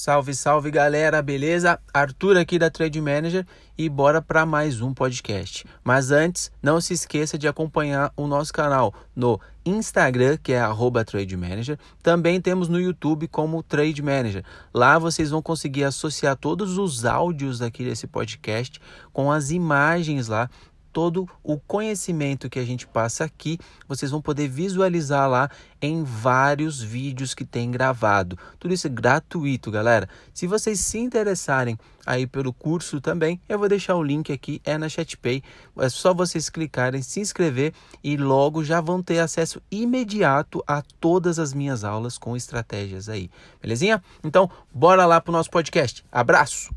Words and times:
Salve, 0.00 0.34
salve 0.34 0.70
galera, 0.70 1.20
beleza? 1.20 1.78
Arthur 1.92 2.38
aqui 2.38 2.58
da 2.58 2.70
Trade 2.70 2.98
Manager 3.02 3.46
e 3.76 3.86
bora 3.86 4.22
para 4.22 4.46
mais 4.46 4.80
um 4.80 4.94
podcast. 4.94 5.66
Mas 5.84 6.10
antes, 6.10 6.50
não 6.62 6.80
se 6.80 6.94
esqueça 6.94 7.36
de 7.36 7.46
acompanhar 7.46 8.10
o 8.16 8.26
nosso 8.26 8.50
canal 8.50 8.94
no 9.14 9.38
Instagram, 9.62 10.38
que 10.42 10.54
é 10.54 10.62
@trade_manager. 11.04 11.78
Também 12.02 12.40
temos 12.40 12.66
no 12.66 12.80
YouTube 12.80 13.28
como 13.28 13.62
Trade 13.62 14.00
Manager. 14.00 14.42
Lá 14.72 14.98
vocês 14.98 15.28
vão 15.28 15.42
conseguir 15.42 15.84
associar 15.84 16.34
todos 16.34 16.78
os 16.78 17.04
áudios 17.04 17.60
aqui 17.60 17.84
desse 17.84 18.06
podcast 18.06 18.80
com 19.12 19.30
as 19.30 19.50
imagens 19.50 20.28
lá 20.28 20.48
todo 20.92 21.28
o 21.42 21.58
conhecimento 21.58 22.48
que 22.48 22.58
a 22.58 22.64
gente 22.64 22.86
passa 22.86 23.24
aqui, 23.24 23.58
vocês 23.88 24.10
vão 24.10 24.20
poder 24.20 24.48
visualizar 24.48 25.28
lá 25.28 25.50
em 25.80 26.04
vários 26.04 26.82
vídeos 26.82 27.34
que 27.34 27.44
tem 27.44 27.70
gravado. 27.70 28.38
Tudo 28.58 28.74
isso 28.74 28.86
é 28.86 28.90
gratuito, 28.90 29.70
galera. 29.70 30.08
Se 30.34 30.46
vocês 30.46 30.80
se 30.80 30.98
interessarem 30.98 31.78
aí 32.04 32.26
pelo 32.26 32.52
curso 32.52 33.00
também, 33.00 33.40
eu 33.48 33.58
vou 33.58 33.68
deixar 33.68 33.94
o 33.96 34.02
link 34.02 34.32
aqui, 34.32 34.60
é 34.64 34.76
na 34.76 34.88
ChatPay. 34.88 35.42
É 35.78 35.88
só 35.88 36.12
vocês 36.12 36.50
clicarem, 36.50 37.02
se 37.02 37.20
inscrever 37.20 37.72
e 38.02 38.16
logo 38.16 38.64
já 38.64 38.80
vão 38.80 39.02
ter 39.02 39.18
acesso 39.20 39.62
imediato 39.70 40.62
a 40.66 40.82
todas 41.00 41.38
as 41.38 41.54
minhas 41.54 41.84
aulas 41.84 42.18
com 42.18 42.36
estratégias 42.36 43.08
aí. 43.08 43.30
Belezinha? 43.60 44.02
Então, 44.24 44.50
bora 44.72 45.06
lá 45.06 45.20
pro 45.20 45.32
nosso 45.32 45.50
podcast. 45.50 46.04
Abraço! 46.10 46.74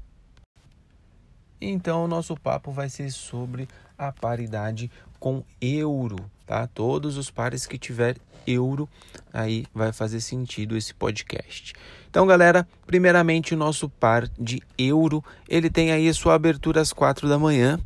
Então, 1.65 2.03
o 2.03 2.07
nosso 2.07 2.35
papo 2.35 2.71
vai 2.71 2.89
ser 2.89 3.09
sobre 3.09 3.69
a 4.07 4.11
paridade 4.11 4.91
com 5.19 5.43
euro, 5.61 6.17
tá? 6.45 6.67
Todos 6.67 7.17
os 7.17 7.29
pares 7.29 7.65
que 7.65 7.77
tiver 7.77 8.17
euro, 8.45 8.89
aí 9.31 9.65
vai 9.73 9.91
fazer 9.91 10.19
sentido 10.19 10.75
esse 10.75 10.93
podcast. 10.93 11.73
Então, 12.09 12.27
galera, 12.27 12.67
primeiramente 12.85 13.53
o 13.53 13.57
nosso 13.57 13.89
par 13.89 14.27
de 14.39 14.61
euro, 14.77 15.23
ele 15.47 15.69
tem 15.69 15.91
aí 15.91 16.07
a 16.07 16.13
sua 16.13 16.35
abertura 16.35 16.81
às 16.81 16.93
4 16.93 17.27
da 17.27 17.39
manhã 17.39 17.79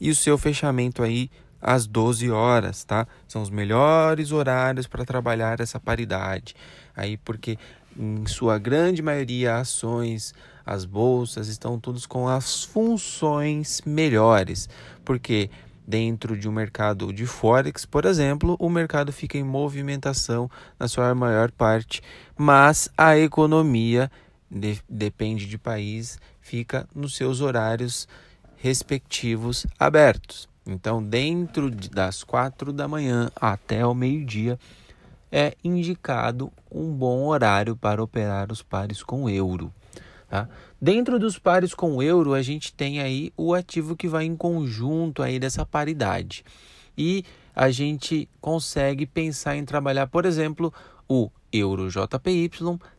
e 0.00 0.10
o 0.10 0.14
seu 0.14 0.38
fechamento 0.38 1.02
aí 1.02 1.30
às 1.60 1.86
12 1.86 2.30
horas, 2.30 2.84
tá? 2.84 3.06
São 3.28 3.42
os 3.42 3.50
melhores 3.50 4.32
horários 4.32 4.86
para 4.86 5.04
trabalhar 5.04 5.60
essa 5.60 5.78
paridade. 5.78 6.54
Aí 6.96 7.16
porque 7.16 7.58
em 7.96 8.26
sua 8.26 8.58
grande 8.58 9.02
maioria 9.02 9.56
ações 9.56 10.34
as 10.64 10.84
bolsas 10.84 11.48
estão 11.48 11.78
todos 11.78 12.06
com 12.06 12.28
as 12.28 12.62
funções 12.62 13.82
melhores, 13.84 14.68
porque 15.04 15.50
dentro 15.86 16.36
de 16.36 16.48
um 16.48 16.52
mercado 16.52 17.12
de 17.12 17.26
forex, 17.26 17.84
por 17.84 18.04
exemplo, 18.04 18.56
o 18.60 18.68
mercado 18.68 19.12
fica 19.12 19.36
em 19.36 19.42
movimentação 19.42 20.48
na 20.78 20.86
sua 20.86 21.12
maior 21.14 21.50
parte, 21.50 22.00
mas 22.38 22.88
a 22.96 23.18
economia 23.18 24.10
de, 24.50 24.80
depende 24.88 25.46
de 25.46 25.58
país, 25.58 26.18
fica 26.40 26.86
nos 26.94 27.16
seus 27.16 27.40
horários 27.40 28.06
respectivos 28.56 29.66
abertos. 29.78 30.49
Então, 30.66 31.02
dentro 31.02 31.70
das 31.70 32.22
quatro 32.22 32.72
da 32.72 32.86
manhã 32.86 33.30
até 33.34 33.84
o 33.84 33.94
meio-dia, 33.94 34.58
é 35.32 35.54
indicado 35.62 36.52
um 36.70 36.92
bom 36.92 37.26
horário 37.26 37.76
para 37.76 38.02
operar 38.02 38.50
os 38.50 38.62
pares 38.62 39.02
com 39.02 39.28
euro. 39.28 39.72
Tá? 40.28 40.48
Dentro 40.80 41.18
dos 41.18 41.38
pares 41.38 41.74
com 41.74 42.02
euro, 42.02 42.34
a 42.34 42.42
gente 42.42 42.72
tem 42.72 43.00
aí 43.00 43.32
o 43.36 43.54
ativo 43.54 43.96
que 43.96 44.08
vai 44.08 44.24
em 44.24 44.36
conjunto 44.36 45.22
aí 45.22 45.38
dessa 45.38 45.64
paridade. 45.64 46.44
E 46.96 47.24
a 47.54 47.70
gente 47.70 48.28
consegue 48.40 49.06
pensar 49.06 49.56
em 49.56 49.64
trabalhar, 49.64 50.06
por 50.06 50.24
exemplo, 50.24 50.72
o 51.08 51.30
euro 51.52 51.88
JPY, 51.90 52.50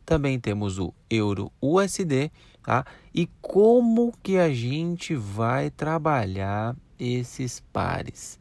também 0.06 0.40
temos 0.40 0.78
o 0.78 0.94
euro 1.09 1.52
USD, 1.62 2.31
tá? 2.64 2.86
E 3.14 3.30
como 3.42 4.14
que 4.22 4.38
a 4.38 4.53
gente 4.53 5.16
vai 5.16 5.70
trabalhar 5.70 6.75
esses 7.02 7.59
pares? 7.73 8.39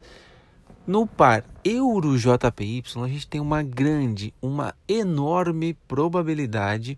No 0.85 1.05
par 1.05 1.43
euro 1.63 2.17
JPY, 2.17 2.83
a 3.03 3.07
gente 3.07 3.27
tem 3.27 3.41
uma 3.41 3.63
grande, 3.63 4.33
uma 4.41 4.73
enorme 4.87 5.73
probabilidade 5.87 6.97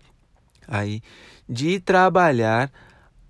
aí 0.68 1.02
de 1.48 1.80
trabalhar 1.80 2.70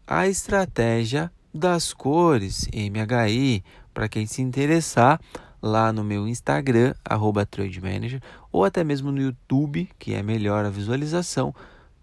a 0.07 0.29
estratégia 0.29 1.31
das 1.53 1.93
cores 1.93 2.69
MHI. 2.73 3.65
Para 3.93 4.09
quem 4.09 4.27
se 4.27 4.43
interessar, 4.43 5.21
lá 5.63 5.93
no 5.93 6.05
meu 6.05 6.29
Instagram, 6.29 6.95
arroba 7.05 7.47
Trade 7.47 7.81
Manager, 7.81 8.21
ou 8.53 8.65
até 8.65 8.85
mesmo 8.85 9.11
no 9.11 9.21
YouTube, 9.21 9.89
que 9.99 10.13
é 10.13 10.23
melhor 10.23 10.65
a 10.65 10.71
visualização, 10.71 11.55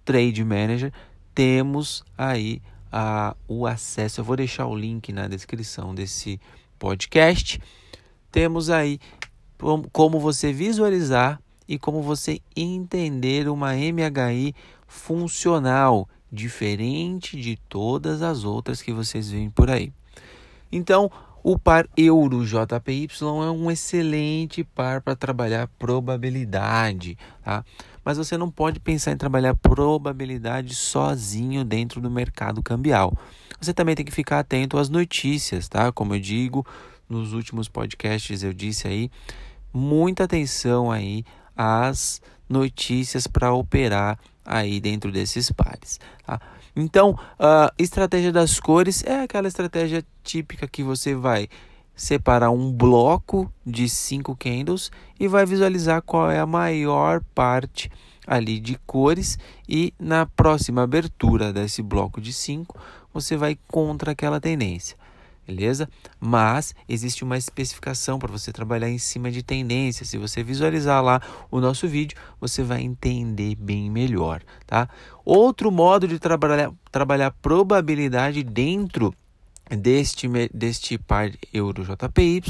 Trade 0.03 0.43
Manager, 0.43 0.91
temos 1.35 2.03
aí 2.17 2.61
a, 2.91 3.35
o 3.47 3.65
acesso. 3.65 4.21
Eu 4.21 4.25
vou 4.25 4.35
deixar 4.35 4.65
o 4.67 4.75
link 4.75 5.11
na 5.13 5.27
descrição 5.27 5.95
desse 5.95 6.39
podcast. 6.77 7.61
Temos 8.31 8.69
aí 8.69 8.99
como 9.91 10.19
você 10.19 10.51
visualizar 10.51 11.39
e 11.67 11.77
como 11.77 12.01
você 12.01 12.41
entender 12.55 13.47
uma 13.47 13.73
MHI 13.73 14.53
funcional, 14.87 16.09
diferente 16.31 17.39
de 17.39 17.57
todas 17.69 18.21
as 18.21 18.43
outras 18.43 18.81
que 18.81 18.91
vocês 18.91 19.29
veem 19.31 19.49
por 19.49 19.69
aí. 19.69 19.93
Então, 20.71 21.11
o 21.43 21.57
par 21.57 21.87
euro 21.97 22.45
JPY 22.45 23.07
é 23.21 23.51
um 23.51 23.71
excelente 23.71 24.63
par 24.63 25.01
para 25.01 25.15
trabalhar 25.15 25.67
probabilidade, 25.79 27.17
tá? 27.43 27.63
Mas 28.03 28.17
você 28.17 28.37
não 28.37 28.49
pode 28.49 28.79
pensar 28.79 29.11
em 29.11 29.17
trabalhar 29.17 29.55
probabilidade 29.55 30.75
sozinho 30.75 31.63
dentro 31.63 32.01
do 32.01 32.09
mercado 32.09 32.61
cambial. 32.63 33.13
Você 33.59 33.73
também 33.73 33.95
tem 33.95 34.05
que 34.05 34.11
ficar 34.11 34.39
atento 34.39 34.77
às 34.77 34.89
notícias, 34.89 35.67
tá? 35.67 35.91
Como 35.91 36.15
eu 36.15 36.19
digo 36.19 36.65
nos 37.07 37.33
últimos 37.33 37.67
podcasts, 37.67 38.43
eu 38.43 38.53
disse 38.53 38.87
aí, 38.87 39.11
muita 39.73 40.23
atenção 40.23 40.91
aí 40.91 41.23
às 41.55 42.21
notícias 42.49 43.27
para 43.27 43.53
operar 43.53 44.17
aí 44.45 44.79
dentro 44.79 45.11
desses 45.11 45.51
pares. 45.51 45.99
Tá? 46.25 46.39
Então, 46.75 47.17
a 47.37 47.73
estratégia 47.77 48.31
das 48.31 48.59
cores 48.59 49.03
é 49.03 49.21
aquela 49.21 49.47
estratégia 49.47 50.03
típica 50.23 50.67
que 50.67 50.83
você 50.83 51.13
vai 51.13 51.49
separar 51.95 52.49
um 52.49 52.71
bloco 52.71 53.51
de 53.65 53.87
cinco 53.89 54.35
candles 54.35 54.91
e 55.19 55.27
vai 55.27 55.45
visualizar 55.45 56.01
qual 56.01 56.31
é 56.31 56.39
a 56.39 56.45
maior 56.45 57.21
parte 57.35 57.91
ali 58.25 58.59
de 58.59 58.77
cores 58.85 59.37
e 59.67 59.93
na 59.99 60.25
próxima 60.25 60.83
abertura 60.83 61.51
desse 61.51 61.81
bloco 61.81 62.21
de 62.21 62.31
cinco 62.31 62.79
você 63.13 63.35
vai 63.35 63.57
contra 63.67 64.11
aquela 64.11 64.39
tendência 64.39 64.97
beleza? 65.45 65.89
Mas 66.19 66.73
existe 66.87 67.23
uma 67.23 67.37
especificação 67.37 68.19
para 68.19 68.31
você 68.31 68.51
trabalhar 68.51 68.89
em 68.89 68.97
cima 68.97 69.31
de 69.31 69.43
tendência. 69.43 70.05
Se 70.05 70.17
você 70.17 70.43
visualizar 70.43 71.03
lá 71.03 71.21
o 71.49 71.59
nosso 71.59 71.87
vídeo, 71.87 72.17
você 72.39 72.63
vai 72.63 72.81
entender 72.81 73.55
bem 73.55 73.89
melhor, 73.89 74.41
tá? 74.65 74.89
Outro 75.25 75.71
modo 75.71 76.07
de 76.07 76.19
trabalhar, 76.19 76.71
trabalhar 76.91 77.31
probabilidade 77.41 78.43
dentro 78.43 79.13
deste, 79.69 80.27
deste 80.53 80.97
par 80.97 81.31
euro 81.53 81.83
JPY 81.83 82.41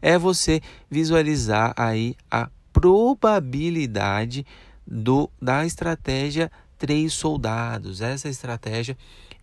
é 0.00 0.18
você 0.18 0.60
visualizar 0.90 1.72
aí 1.76 2.16
a 2.30 2.48
probabilidade 2.72 4.46
do, 4.86 5.30
da 5.40 5.66
estratégia 5.66 6.50
três 6.78 7.12
soldados. 7.12 8.00
Essa 8.00 8.28
estratégia 8.28 8.96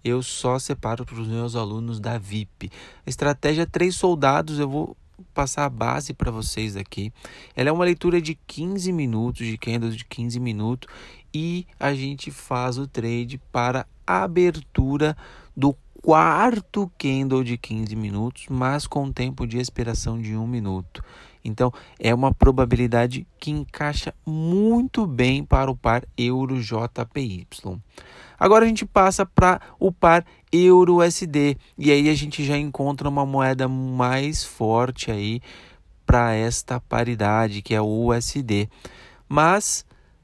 eu 0.03 0.21
só 0.21 0.57
separo 0.59 1.05
para 1.05 1.19
os 1.19 1.27
meus 1.27 1.55
alunos 1.55 1.99
da 1.99 2.17
VIP. 2.17 2.71
estratégia 3.05 3.65
Três 3.65 3.95
Soldados, 3.95 4.59
eu 4.59 4.69
vou 4.69 4.97
passar 5.33 5.65
a 5.65 5.69
base 5.69 6.13
para 6.13 6.31
vocês 6.31 6.75
aqui. 6.75 7.11
Ela 7.55 7.69
é 7.69 7.71
uma 7.71 7.85
leitura 7.85 8.21
de 8.21 8.35
15 8.47 8.91
minutos, 8.91 9.45
de 9.45 9.57
candles 9.57 9.95
de 9.95 10.05
15 10.05 10.39
minutos, 10.39 10.87
e 11.33 11.65
a 11.79 11.93
gente 11.93 12.31
faz 12.31 12.77
o 12.77 12.87
trade 12.87 13.39
para 13.51 13.85
abertura 14.05 15.17
do 15.55 15.75
quarto 16.01 16.91
candle 16.97 17.43
de 17.43 17.57
15 17.57 17.95
minutos, 17.95 18.45
mas 18.49 18.87
com 18.87 19.11
tempo 19.11 19.45
de 19.45 19.57
expiração 19.57 20.21
de 20.21 20.35
um 20.35 20.47
minuto. 20.47 21.03
Então, 21.43 21.71
é 21.99 22.13
uma 22.13 22.33
probabilidade 22.33 23.27
que 23.39 23.51
encaixa 23.51 24.13
muito 24.25 25.05
bem 25.05 25.43
para 25.43 25.71
o 25.71 25.75
par 25.75 26.03
Euro 26.17 26.61
JPY. 26.61 27.47
Agora 28.39 28.65
a 28.65 28.67
gente 28.67 28.85
passa 28.85 29.25
para 29.25 29.59
o 29.79 29.91
par 29.91 30.23
Euro-USD 30.51 31.57
e 31.77 31.91
aí 31.91 32.09
a 32.09 32.13
gente 32.13 32.43
já 32.43 32.57
encontra 32.57 33.09
uma 33.09 33.25
moeda 33.25 33.67
mais 33.67 34.43
forte 34.43 35.09
aí 35.09 35.41
para 36.05 36.33
esta 36.33 36.79
paridade 36.79 37.61
que 37.61 37.73
é 37.73 37.81
o 37.81 38.09
USD. 38.09 38.69
Mas 39.27 39.83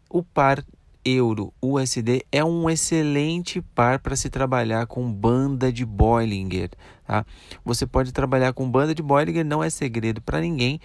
o 0.09 0.21
par 0.21 0.63
euro-USD 1.05 2.25
é 2.31 2.43
um 2.43 2.69
excelente 2.69 3.61
par 3.61 3.99
para 3.99 4.15
se 4.15 4.29
trabalhar 4.29 4.87
com 4.87 5.11
banda 5.11 5.71
de 5.71 5.85
Bollinger. 5.85 6.71
Tá? 7.05 7.25
Você 7.63 7.85
pode 7.85 8.11
trabalhar 8.11 8.53
com 8.53 8.69
banda 8.69 8.95
de 8.95 9.01
Bollinger, 9.01 9.45
não 9.45 9.63
é 9.63 9.69
segredo 9.69 10.21
para 10.21 10.39
ninguém 10.41 10.79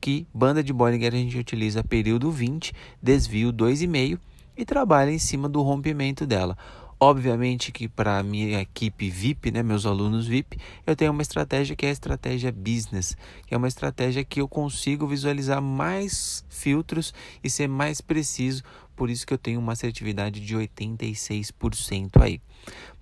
que 0.00 0.26
banda 0.32 0.62
de 0.62 0.72
Bollinger 0.72 1.12
a 1.12 1.16
gente 1.16 1.38
utiliza 1.38 1.82
período 1.82 2.30
20, 2.30 2.72
desvio 3.02 3.52
2,5 3.52 4.18
e 4.56 4.64
trabalha 4.64 5.10
em 5.10 5.18
cima 5.18 5.48
do 5.48 5.62
rompimento 5.62 6.26
dela. 6.26 6.56
Obviamente 6.98 7.70
que 7.72 7.88
para 7.88 8.22
minha 8.22 8.62
equipe 8.62 9.10
VIP, 9.10 9.50
né, 9.50 9.62
meus 9.62 9.84
alunos 9.84 10.26
VIP, 10.26 10.58
eu 10.86 10.96
tenho 10.96 11.12
uma 11.12 11.20
estratégia 11.20 11.76
que 11.76 11.84
é 11.84 11.90
a 11.90 11.92
estratégia 11.92 12.50
business, 12.50 13.14
que 13.46 13.54
é 13.54 13.56
uma 13.56 13.68
estratégia 13.68 14.24
que 14.24 14.40
eu 14.40 14.48
consigo 14.48 15.06
visualizar 15.06 15.60
mais 15.60 16.42
filtros 16.48 17.12
e 17.44 17.50
ser 17.50 17.68
mais 17.68 18.00
preciso, 18.00 18.62
por 18.96 19.10
isso 19.10 19.26
que 19.26 19.34
eu 19.34 19.38
tenho 19.38 19.60
uma 19.60 19.72
assertividade 19.72 20.40
de 20.40 20.56
86% 20.56 22.20
aí. 22.20 22.40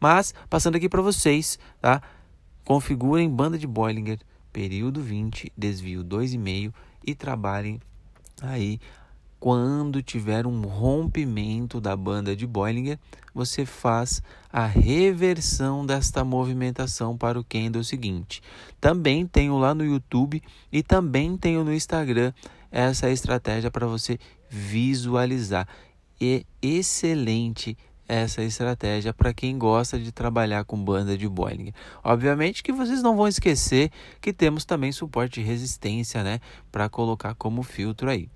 Mas, 0.00 0.34
passando 0.50 0.76
aqui 0.76 0.88
para 0.88 1.00
vocês, 1.00 1.58
tá? 1.80 2.02
Configurem 2.64 3.30
banda 3.30 3.56
de 3.56 3.66
Bollinger, 3.66 4.18
período 4.52 5.00
20, 5.00 5.52
desvio 5.56 6.02
2,5 6.04 6.72
e 7.06 7.14
trabalhem 7.14 7.80
aí 8.42 8.80
quando 9.44 10.02
tiver 10.02 10.46
um 10.46 10.62
rompimento 10.62 11.78
da 11.78 11.94
banda 11.94 12.34
de 12.34 12.46
Bollinger, 12.46 12.98
você 13.34 13.66
faz 13.66 14.22
a 14.50 14.64
reversão 14.64 15.84
desta 15.84 16.24
movimentação 16.24 17.14
para 17.14 17.38
o 17.38 17.44
candle 17.44 17.84
seguinte. 17.84 18.40
Também 18.80 19.26
tenho 19.26 19.58
lá 19.58 19.74
no 19.74 19.84
YouTube 19.84 20.42
e 20.72 20.82
também 20.82 21.36
tenho 21.36 21.62
no 21.62 21.74
Instagram 21.74 22.32
essa 22.74 23.08
estratégia 23.08 23.70
para 23.70 23.86
você 23.86 24.18
visualizar. 24.50 25.68
É 26.20 26.42
excelente 26.60 27.78
essa 28.08 28.42
estratégia 28.42 29.14
para 29.14 29.32
quem 29.32 29.56
gosta 29.56 29.96
de 29.96 30.10
trabalhar 30.10 30.64
com 30.64 30.76
banda 30.76 31.16
de 31.16 31.28
Bollinger. 31.28 31.72
Obviamente 32.02 32.64
que 32.64 32.72
vocês 32.72 33.00
não 33.00 33.16
vão 33.16 33.28
esquecer 33.28 33.92
que 34.20 34.32
temos 34.32 34.64
também 34.64 34.90
suporte 34.90 35.40
de 35.40 35.46
resistência, 35.46 36.24
né, 36.24 36.40
para 36.72 36.88
colocar 36.88 37.34
como 37.36 37.62
filtro 37.62 38.10
aí. 38.10 38.28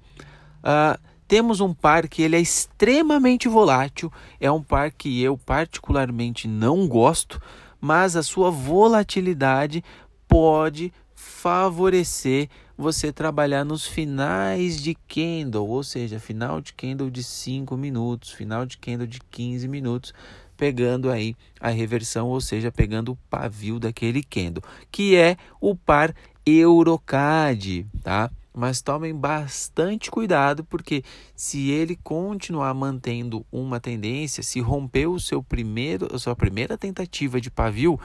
Uh, 0.60 0.98
temos 1.26 1.60
um 1.60 1.74
par 1.74 2.08
que 2.08 2.22
ele 2.22 2.36
é 2.36 2.40
extremamente 2.40 3.48
volátil, 3.48 4.10
é 4.40 4.50
um 4.50 4.62
par 4.62 4.92
que 4.92 5.20
eu 5.20 5.36
particularmente 5.36 6.46
não 6.46 6.86
gosto, 6.86 7.42
mas 7.80 8.14
a 8.14 8.22
sua 8.22 8.50
volatilidade 8.50 9.82
pode 10.28 10.92
favorecer 11.14 12.48
você 12.78 13.12
trabalhar 13.12 13.64
nos 13.64 13.84
finais 13.84 14.80
de 14.80 14.94
candle, 14.94 15.68
ou 15.68 15.82
seja, 15.82 16.20
final 16.20 16.60
de 16.60 16.72
candle 16.72 17.10
de 17.10 17.24
5 17.24 17.76
minutos, 17.76 18.30
final 18.30 18.64
de 18.64 18.78
candle 18.78 19.06
de 19.06 19.18
15 19.32 19.66
minutos, 19.66 20.14
pegando 20.56 21.10
aí 21.10 21.34
a 21.60 21.70
reversão, 21.70 22.28
ou 22.28 22.40
seja, 22.40 22.70
pegando 22.70 23.12
o 23.12 23.18
pavio 23.28 23.80
daquele 23.80 24.22
candle, 24.22 24.62
que 24.92 25.16
é 25.16 25.36
o 25.60 25.74
par 25.74 26.14
Eurocad, 26.46 27.84
tá? 28.00 28.30
mas 28.54 28.80
tomem 28.80 29.14
bastante 29.14 30.10
cuidado 30.10 30.64
porque 30.64 31.04
se 31.34 31.70
ele 31.70 31.96
continuar 31.96 32.74
mantendo 32.74 33.44
uma 33.52 33.78
tendência, 33.78 34.42
se 34.42 34.60
romper 34.60 35.06
o 35.06 35.20
seu 35.20 35.42
primeiro, 35.42 36.08
a 36.12 36.18
sua 36.18 36.34
primeira 36.34 36.76
tentativa 36.78 37.40
de 37.40 37.50
pavio, 37.50 38.00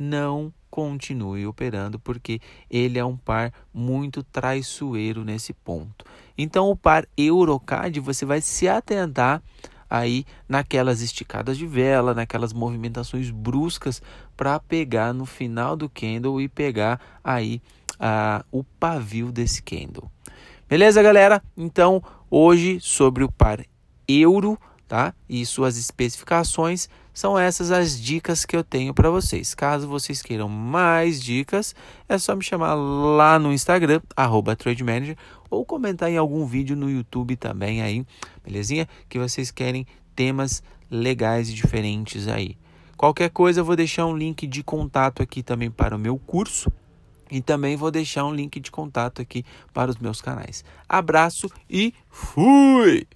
não 0.00 0.52
continue 0.70 1.46
operando 1.46 1.98
porque 1.98 2.40
ele 2.70 2.98
é 2.98 3.04
um 3.04 3.16
par 3.16 3.52
muito 3.72 4.22
traiçoeiro 4.22 5.24
nesse 5.24 5.52
ponto. 5.52 6.04
Então 6.38 6.70
o 6.70 6.76
par 6.76 7.06
Eurocad 7.16 7.98
você 8.00 8.24
vai 8.24 8.40
se 8.40 8.66
atentar 8.66 9.42
aí 9.90 10.24
naquelas 10.48 11.02
esticadas 11.02 11.58
de 11.58 11.66
vela, 11.66 12.14
naquelas 12.14 12.52
movimentações 12.52 13.30
bruscas 13.30 14.00
para 14.36 14.58
pegar 14.58 15.12
no 15.12 15.26
final 15.26 15.76
do 15.76 15.88
candle 15.88 16.40
e 16.40 16.48
pegar 16.48 17.00
aí 17.22 17.60
ah, 17.98 18.44
o 18.50 18.64
pavio 18.64 19.30
desse 19.30 19.62
candle. 19.62 20.10
Beleza, 20.68 21.02
galera? 21.02 21.42
Então, 21.56 22.00
hoje 22.30 22.78
sobre 22.80 23.24
o 23.24 23.30
par 23.30 23.66
euro, 24.06 24.56
tá? 24.90 25.14
E 25.28 25.46
suas 25.46 25.76
especificações 25.76 26.88
são 27.14 27.38
essas 27.38 27.70
as 27.70 27.96
dicas 27.96 28.44
que 28.44 28.56
eu 28.56 28.64
tenho 28.64 28.92
para 28.92 29.08
vocês. 29.08 29.54
Caso 29.54 29.86
vocês 29.86 30.20
queiram 30.20 30.48
mais 30.48 31.22
dicas, 31.22 31.76
é 32.08 32.18
só 32.18 32.34
me 32.34 32.42
chamar 32.42 32.74
lá 32.74 33.38
no 33.38 33.52
Instagram 33.52 34.00
@trademanager 34.58 35.16
ou 35.48 35.64
comentar 35.64 36.10
em 36.10 36.16
algum 36.16 36.44
vídeo 36.44 36.74
no 36.74 36.90
YouTube 36.90 37.36
também 37.36 37.80
aí, 37.80 38.04
belezinha? 38.42 38.88
Que 39.08 39.16
vocês 39.16 39.52
querem 39.52 39.86
temas 40.16 40.60
legais 40.90 41.48
e 41.48 41.54
diferentes 41.54 42.26
aí. 42.26 42.58
Qualquer 42.96 43.30
coisa, 43.30 43.60
eu 43.60 43.64
vou 43.64 43.76
deixar 43.76 44.06
um 44.06 44.16
link 44.16 44.44
de 44.44 44.64
contato 44.64 45.22
aqui 45.22 45.40
também 45.40 45.70
para 45.70 45.94
o 45.94 46.00
meu 46.00 46.18
curso 46.18 46.68
e 47.30 47.40
também 47.40 47.76
vou 47.76 47.92
deixar 47.92 48.24
um 48.24 48.34
link 48.34 48.58
de 48.58 48.72
contato 48.72 49.22
aqui 49.22 49.44
para 49.72 49.88
os 49.88 49.98
meus 49.98 50.20
canais. 50.20 50.64
Abraço 50.88 51.48
e 51.70 51.94
fui! 52.08 53.06